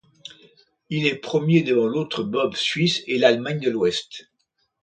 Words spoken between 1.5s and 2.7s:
devant l'autre bob